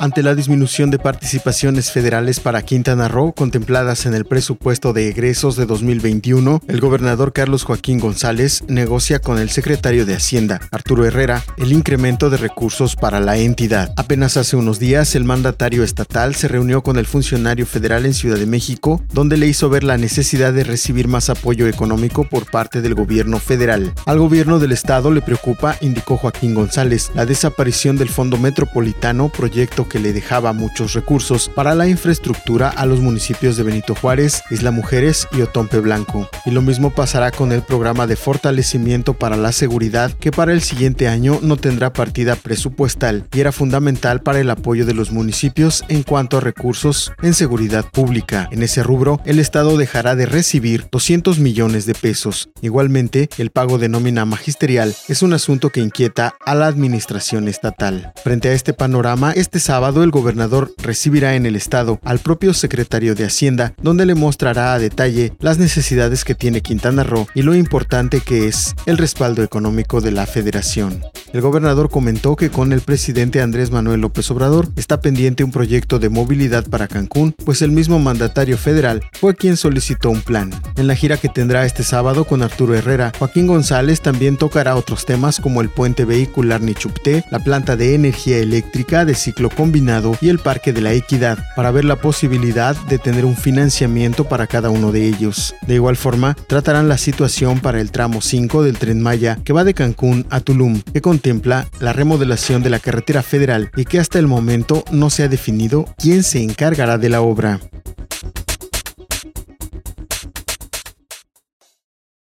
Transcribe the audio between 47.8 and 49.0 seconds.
pública. En ese